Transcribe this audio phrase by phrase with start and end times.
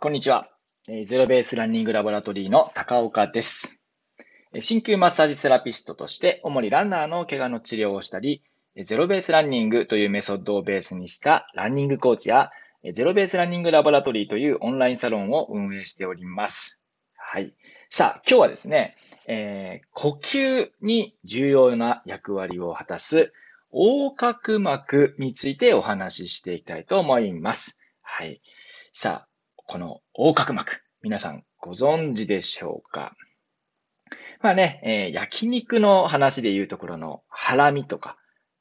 [0.00, 0.48] こんにちは。
[1.06, 3.80] ゼロベースランニングラボラトリーの高岡です。
[4.52, 8.40] 鍼灸マッサージセラピストとして、主にランナーの怪我の治療をしたり、
[8.84, 12.52] ゼロベースランニングというメソッドをベースにしたランニングコーチや、
[12.92, 16.84] ゼロベースランニングラボラトリーというオンラインサロンを運営しております。
[17.16, 17.52] はい。
[17.90, 18.96] さあ、今日はですね、
[19.26, 23.32] えー、呼吸に重要な役割を果たす
[23.72, 27.80] 横隔膜についてお話ししていきたいと思います。
[28.00, 28.40] はい。
[28.92, 29.27] さあ、
[29.70, 33.14] この横隔膜、皆さんご存知でしょうか？
[34.40, 38.16] まあね、えー、焼肉の話で言うところのハラミとか、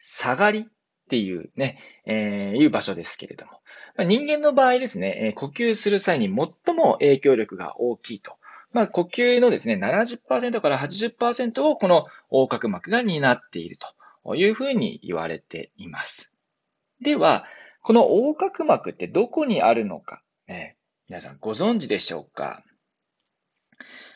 [0.00, 0.64] 下がりっ
[1.10, 3.50] ていうね、えー、いう場所ですけれども、
[3.96, 8.36] まあ、人間の場合ですね、えー、呼吸する際に最も影響力が大きいと。
[8.70, 13.76] まあ、呼吸のですね、70%から80%をこの横隔膜が担っている
[14.24, 16.32] というふうに言われています。
[17.00, 17.44] では、
[17.82, 20.76] この横隔膜ってどこにあるのか、え
[21.12, 22.64] 皆さんご存知でしょうか？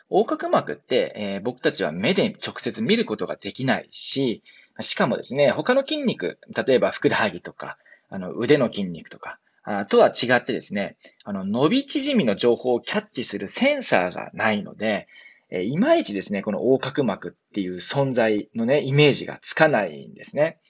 [0.08, 4.42] 横隔膜って、えー、僕たちは目で直接見ることができないし、
[4.80, 7.76] しかもですね、他の筋肉、例えばふくらはぎとか、
[8.08, 15.06] あの腕の筋肉とか、あとは違ってですね、あの伸び縮みの情報をキャッチするセンサーがないので、
[15.50, 20.60] えいまいちですね、この横隔膜っていう存在のね、イメージがつかないんですね。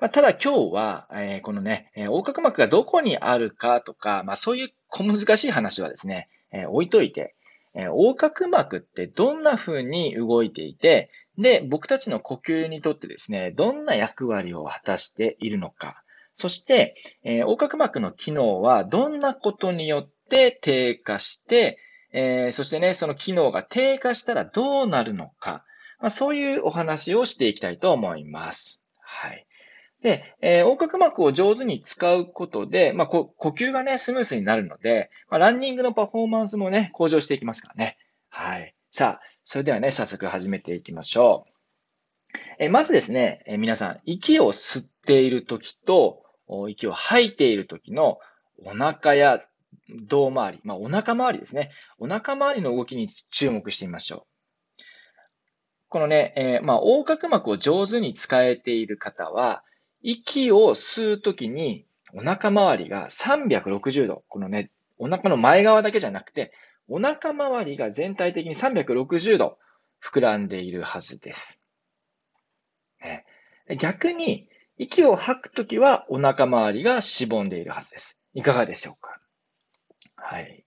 [0.00, 7.34] まあ、ただ今日は、えー、このね、えー、横隔膜がどこにあるかとか、まあそういう小難しい話はですね、えー、置いといて、
[7.74, 16.02] え横隔膜ってどんな風に動いていて、で、僕たちの呼吸にとってですね、どんな役割を果たしているのか、
[16.34, 21.78] そして、え横隔膜の機能はどんなことによって低下して、
[22.12, 25.64] えそしてね、その機能が低下したらどうなるのか、
[26.00, 28.82] まあ、そういうお話をしていきたいと思います。
[29.00, 29.47] はい。
[30.02, 37.98] で、えー、横隔膜を上手に使うことで、まあ、呼吸がね、スムースになるので、まあ、ランニングのパフォーマンスもね、向上していきますからね。
[38.28, 38.74] はい。
[38.90, 41.52] さあ、それではね、早速始めていきましょう。
[42.58, 46.22] えまずですね、え皆さん、息を吸っているときと、
[46.68, 48.18] 息を吐いているときの
[48.64, 49.42] お腹や
[50.06, 51.70] 胴回り、まあ、お腹周りですね。
[51.98, 54.82] お腹周りの動きに注目してみましょう。
[55.88, 59.64] このね、えー、まあ、横隔膜を上手に使えている方は、
[60.02, 66.52] 息を吸うときにお腹周りが360度、このね、お腹の前側だけじゃなくて、
[66.88, 69.58] お腹周りが全体的に360度
[70.02, 71.62] 膨らんでいるはずです。
[73.78, 74.48] 逆に、
[74.78, 78.18] 息を吐くときはお腹周りがしぼんでいるはずです。
[78.32, 79.20] いかがでしょうか？
[80.16, 80.64] はい。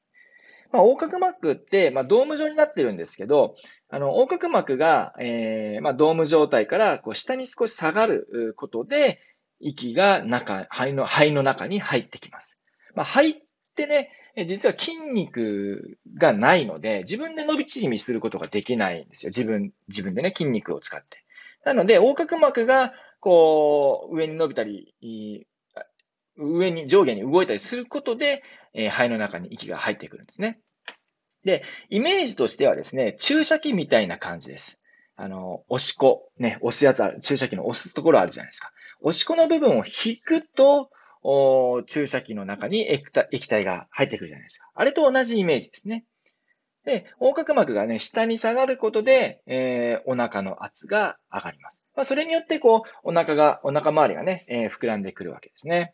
[0.71, 3.55] まあ、横隔膜って、まあ、ドーム状になってるんですけど、
[3.89, 9.19] あの、横隔膜が、えー、まあ、ドーム状態からこう下に少し下がることで、
[9.59, 12.57] 息が中、肺の、肺の中に入ってきます。
[12.95, 13.35] まあ、肺っ
[13.75, 14.11] てね、
[14.47, 19.29] 実は筋肉がないので、自分で伸び縮みすることができないんですよ。
[19.29, 21.17] 自分、自分でね、筋肉を使って。
[21.65, 24.95] なので、横隔膜が、こう、上に伸びたり、
[26.37, 28.43] 上に、上下に動いたりすることで、
[28.73, 30.59] えー、肺の中に息が入ってくるんですね。
[31.43, 34.79] で、イメージとしてはですね、注射器みたいな感じです。
[35.15, 38.71] あの、押し子、ね、押すやつある、注射器の押すところあるじゃないですか。
[39.01, 40.89] 押し子の部分を引くと、
[41.23, 44.71] お注射器の中に液体が入ってくるじゃないですか。
[44.73, 46.05] あれと同じイメージですね。
[46.83, 51.85] で、横隔膜がね、下に下がることで、えー、お腹の圧が上がります。
[51.95, 55.93] まあ、それによって、こう、お腹が、お腹周りがね、えー、膨らんでくるわけですね。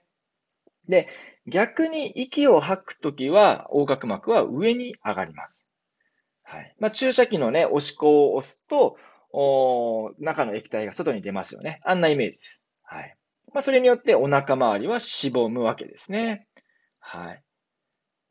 [0.88, 1.08] で、
[1.48, 5.68] 逆に息を吐くときは、横隔膜は上に上がります。
[6.44, 6.76] はい。
[6.80, 8.98] まあ、注射器のね、押し子を押すと、
[9.32, 11.82] お中の液体が外に出ますよね。
[11.84, 12.64] あんなイメージです。
[12.84, 13.16] はい。
[13.54, 16.48] まあ、それによってお腹周りはしぼむわけですね。
[17.00, 17.44] はい。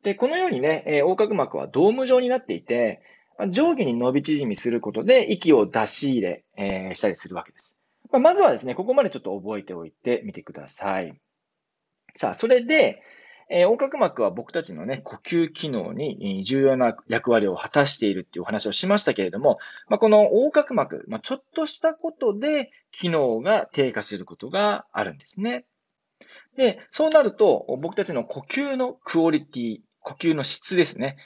[0.03, 3.01] で、このようにね、えー、横隔膜はドーム状になっていて、
[3.37, 7.77] ま、上下に伸び縮みすることで息を出し入れ、えー、したりするわけです。
[8.11, 11.19] まあ、まずはですね、ここまでちょっと覚えておいてみてください。
[12.17, 13.03] さあ、それで、
[13.49, 25.65] えー、横隔膜は僕たちのね、呼吸機能に重要な役割を果たしているっていうお話をしましたけれども、まあ、この横隔膜、まあ、ちょっとしたことで機能が低下することがあるんですね。
[26.57, 31.17] で、そうなると、僕たちの呼吸のクオリティ、呼吸の質ですね。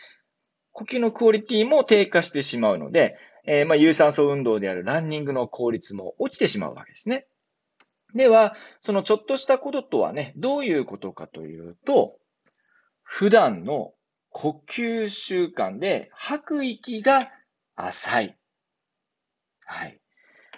[0.74, 3.16] 呼吸のクオリティも低下してしまうので、
[3.46, 7.26] えー、まあ有酸素運動であるランニングの効率も落ちてしまうわけですね。
[8.16, 12.18] では、そのちょっとしたこととはね、どういうことかというと、
[13.04, 13.94] 普段の
[14.30, 17.30] 呼吸習慣で吐く息が
[17.76, 18.38] 浅い。
[19.66, 20.00] はい。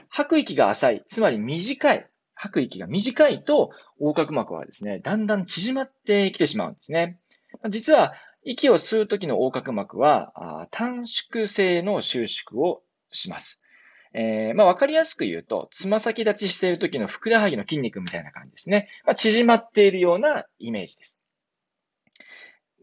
[0.09, 1.03] 吐く息が浅い。
[1.07, 2.07] つまり短い。
[2.35, 7.19] 吐く息が短いと、横隔膜はですね、だんだん縮まってきてしまうんですね。
[7.69, 8.13] 実は、
[8.43, 13.62] 息を吸うときの横隔膜は短縮性の収縮をします。
[14.13, 18.87] えー、まあ、わかりやすく言うと、つま先立ちしている時のふくらはぎの筋肉みたいな感じですね。
[19.05, 21.19] まあ、縮まっているようなイメージです。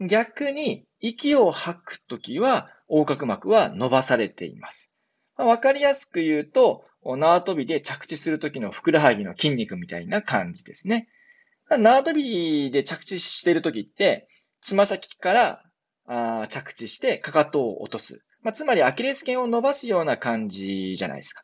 [0.01, 4.91] 逆に、息を吐くときは、横隔膜は伸ばされています。
[5.37, 11.07] まあ、かりやすく言うと、縄跳びで着地するときのふくらはぎの筋肉みたいな感じですね。
[11.69, 14.27] 縄跳びで着地しているときって、
[14.61, 15.63] つま先から
[16.13, 18.21] あ着地してかかとを落とす。
[18.41, 21.43] まあ、つまりアキレス腱を伸ばすような感じじゃないですか。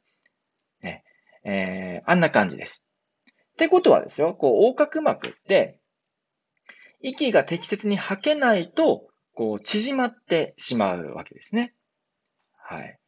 [0.82, 1.04] ね
[1.46, 2.84] えー、あんな感じです。
[3.54, 5.80] ってことはですよ、こう、横隔膜って、
[7.02, 11.74] 息が適切に吐けないと、こう、縮まってしまうわけですね。
[12.58, 13.00] はい。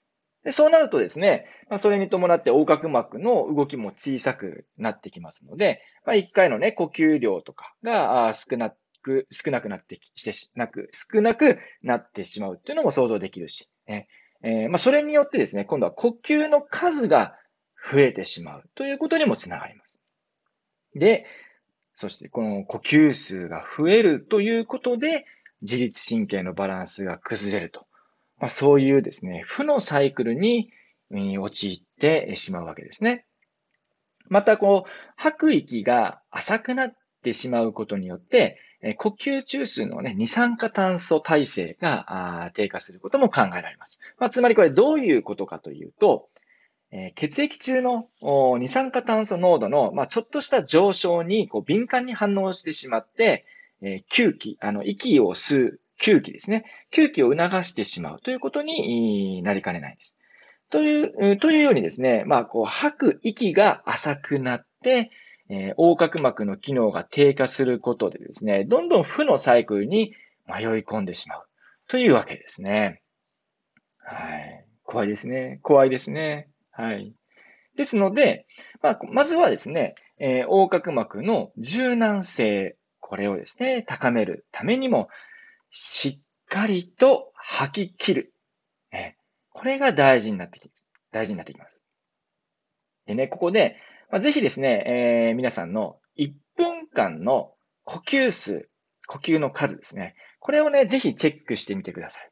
[0.43, 14.07] でそうなるとですね、まあ、それに伴って横隔膜の動きも小さくなってきますので、まあ、1回のね、呼吸量とかが少なく、少なくなってしてしなく、少なくなってしまうっていうのも想像できるし、ね
[14.41, 17.35] えー、まあ、それによってですね、今度は呼吸の数が
[17.91, 19.99] 増えてしまうということにもつながります。
[20.95, 21.25] で、
[21.95, 25.25] そしてこの呼吸数が増えるということで、
[25.61, 27.85] 自律神経のバランスが崩れると。
[28.37, 30.71] まあ、そういうですね、負のサイクルに
[31.11, 33.25] 陥ってしまうわけですね。
[34.29, 38.57] また、こう、吐く息が浅くなっってしまうことによって、
[38.97, 43.99] 呼吸中枢のね、二酸化炭素耐性が低下することも考えられます。
[44.17, 46.29] まあ、つまりこれどういうことかというと、
[46.91, 48.07] え血液中の
[48.57, 53.45] 二酸化炭素濃度の、まあ、ちょっとした上昇にこう敏感に反応してしまって、
[53.81, 56.65] え吸気、あの、息を吸う吸気ですね。
[56.91, 60.15] 吸気を促してしまうということになりかねないです。
[60.69, 65.11] という、というようにですね、まあ、こう、吐く息が浅くなって、
[65.49, 70.13] えー、横隔膜の機能が低下することでですね、どんどん負のサイクルに
[70.47, 71.45] 迷い込んでしまう
[71.87, 73.01] というわけですね。
[73.97, 74.65] はい。
[74.83, 75.59] 怖いですね。
[75.63, 76.49] 怖いですね。
[76.71, 77.13] はい。
[77.75, 78.45] ですので、
[78.81, 85.09] まあ、まずはですね、えー、横隔膜の柔軟性、これをですね、高めるためにも、
[85.71, 88.33] しっかりと吐き切る。
[88.91, 89.15] え、
[89.51, 90.69] これが大事になってき、
[91.11, 91.79] 大事になってきます。
[93.05, 93.77] でね、ここで、
[94.09, 97.53] まあ、ぜひですね、えー、皆さんの1分間の
[97.83, 98.69] 呼吸数、
[99.07, 100.15] 呼吸の数ですね。
[100.39, 102.31] これをね、ぜひチェックしてみてください。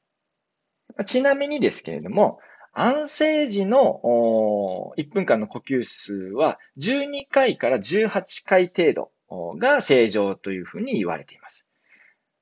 [0.97, 2.39] まちなみにですけれども、
[2.73, 4.01] 安静時の
[4.97, 9.11] 1分間の呼吸数は12回から18回程度
[9.57, 11.65] が正常というふうに言われています。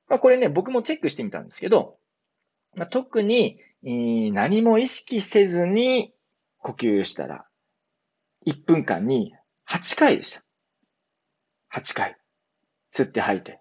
[0.08, 1.96] まあ、これね、僕もチェックしてみたんですけど、
[2.74, 6.12] まあ、特に何も意識せずに
[6.58, 7.46] 呼吸したら、
[8.46, 9.34] 1分間に
[9.68, 10.42] 8回でした。
[11.78, 12.16] 8回。
[12.92, 13.60] 吸って吐いて。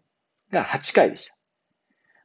[0.51, 1.37] が8回でした。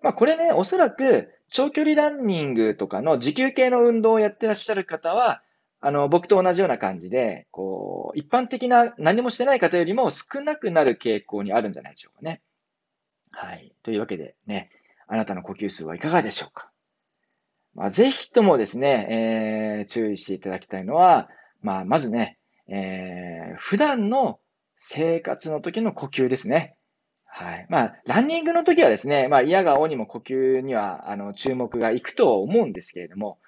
[0.03, 5.43] まあこれね、おそらく長距離ランニングとかの持久系の運動をやってらっしゃる方は、
[5.81, 12.43] あの、僕と同じような感じで、こう、一般的な何もしてない方よりも少なくなる傾向にあるんじゃないでしょうかね。
[13.31, 13.75] はい。
[13.83, 14.71] というわけでね、
[15.09, 16.71] あなたの呼吸数はいかがでしょうか。
[17.75, 21.31] まあ、ぜひともですね、えー、注意していただきたいのは、
[21.63, 22.39] まあ、まずね、
[22.71, 24.39] えー、普段の
[24.79, 26.77] 生活の時の呼吸ですね。
[27.27, 27.67] はい。
[27.69, 33.39] まあ、ランニングの時はですね、まあ、嫌がおにも呼吸には、あの、注目がいくと思うんですけれども、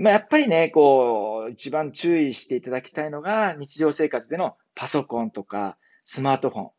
[0.00, 6.70] まあ、やっぱりね、こう、一番注意していただきたいのが、日常生活でのパソコンとか、スマートフォン。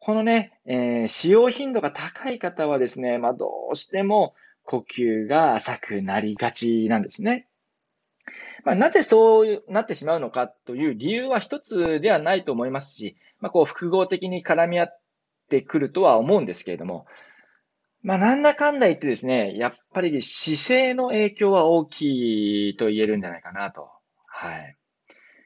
[0.00, 7.47] このね、えー、使用頻度が高い方はですね、まあ、どうしても呼吸が浅くなりがちなんですね。
[8.64, 15.00] まあ、なぜそうなってしまうのかという理由は一つではないと思いますし、まあ、こう複合的に絡み合っ
[15.48, 17.06] てくるとは思うんですけれども、
[18.02, 23.88] まあ、なんだかんだ言ってですね、やっぱり姿勢の影響は大きいと言えるんじゃないかなと。
[24.26, 24.76] はい。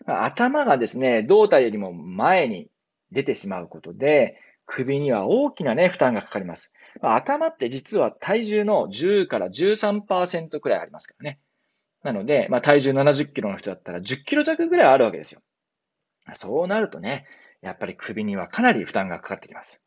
[0.07, 2.69] ま、頭がですね、胴体よりも前に
[3.11, 6.73] 出てしまうことで、首には大きなね、負担がかかります。
[7.01, 11.41] ま、頭って実は体重の10から13%くらいありますからね。
[12.03, 15.41] なので、まあ、体重70キロの人だったら10キロ弱ぐらいあるわけですよ。
[16.35, 17.27] そうなるとね、
[17.63, 19.81] やっぱり首にはかなり負担がかかってきます。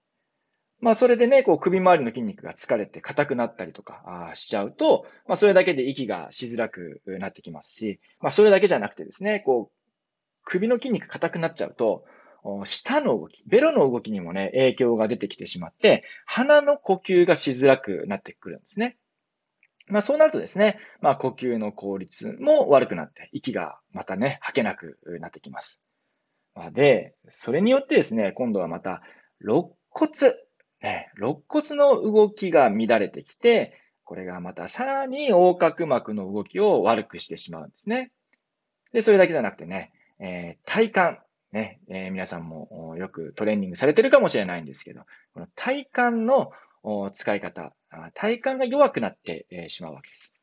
[0.79, 9.75] まあ、それでね、こう、首周りの筋肉が疲れて硬くなったりとかしちゃうと、まあ、それだけで息がしづらくなってきますし、まあ、それだけじゃなくてですね、こう、
[10.43, 12.05] 首の筋肉硬くなっちゃうと、
[12.65, 18.97] 舌の動き、ベロの動きにもね、影響が出てきてしまって、鼻の呼吸がしづらくなってくるんですね。
[19.87, 25.81] まあそうなるとですね、まあ呼吸の効率も悪くなって、息がまたね、吐けなくなってきます。
[26.71, 29.01] で、それによってですね、今度はまた、
[29.41, 30.11] 肋骨、
[30.81, 33.73] ね、肋骨の動きが乱れてきて、
[34.03, 38.11] これがまたさらに横隔膜の動きを悪くしてしまうんですね。
[38.93, 41.25] で、それだけじゃなくてね、えー、体幹。
[41.51, 46.51] ね、えー、皆さんもよくトレーニングされてるかもしれないんですけど、この体幹の
[47.13, 47.73] 使い方、
[48.13, 50.33] 体幹が弱くなってしまうわけです。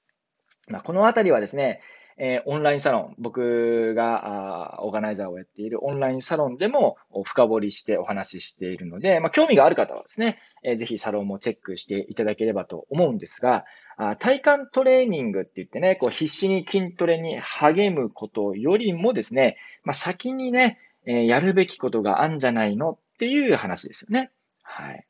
[0.69, 1.81] まあ、このあたりはですね、
[2.19, 13.65] え、オンラインサロン、僕がオーガナイザーをやっているオンラインサロンでも深掘りしてお話ししているので、まあ、興味がある方はですね、えー、ぜひサロンもチェックしていただければと思うんですが、
[13.97, 24.31] あ体幹トレーニングって言ってね、こう必死に筋トレに励むことよりもですね、まあ、先にね、え、やるべきことがあるんじゃないのっていう話ですよね。
[24.63, 25.07] はい。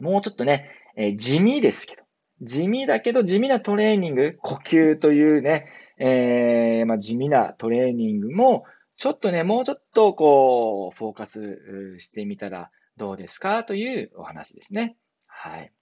[0.00, 2.02] もうちょっとね、え、地味ですけど、
[2.42, 5.66] 地味だけど地味なトレーニング、呼吸というね、
[5.98, 8.64] えー、まあ、地味なトレーニングも、
[8.96, 13.64] ちょっとね、もうちょっとこう、フォーカスしてみたらどうですか？
[13.64, 14.96] というお話ですね。
[15.26, 15.72] はい。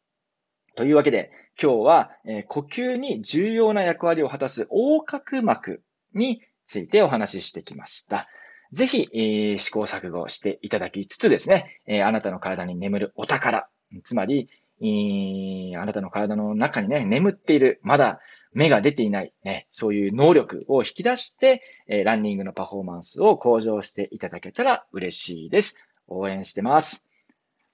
[0.76, 5.82] というわけで、今日は、えー、呼吸に重要な役割を果たす横隔膜
[6.14, 8.28] についてお話ししてきました。
[8.72, 13.68] ぜひ、えー、試行錯誤していただきつつですね、え、あなたの体に眠るお宝、
[14.04, 14.48] つまり、
[14.82, 18.20] えあなたの体の中にね、眠っている、まだ
[18.52, 25.76] 芽が出ていない、ね、そういう能力を引き出して、えランニングのパフォーマンスを向上していただけたら嬉しいです。
[26.08, 27.04] 応援してます。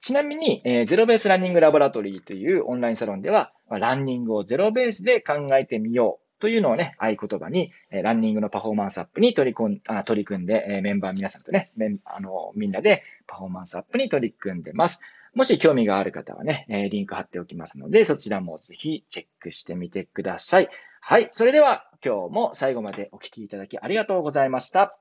[0.01, 11.73] ちなみに、えー、ゼロベースランニングラボラトリーというオンラインサロンでは、ランニングをゼロベースで考えてみようというのをね、合言葉に、えランニングのパフォーマンスアップに取り込んあ取り組んで、えメンバー皆さんとね、
[12.05, 15.01] あのみんなでパフォーマンスアップに取り組んでます。
[15.37, 20.71] もし興味がある方はね、えリンク貼っておきますので、そちらもぜひチェックしてみてください。
[21.03, 21.29] はい。
[21.31, 24.99] それでは今日も最後までお聴きいただきありがとうございました。